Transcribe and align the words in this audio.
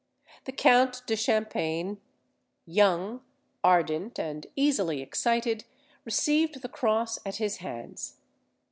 The 0.45 0.51
Count 0.51 1.03
de 1.05 1.15
Champagne, 1.15 2.01
young, 2.65 3.21
ardent, 3.63 4.17
and 4.17 4.47
easily 4.55 4.99
excited, 4.99 5.63
received 6.05 6.63
the 6.63 6.69
cross 6.69 7.19
at 7.23 7.35
his 7.35 7.57
hands. 7.57 8.15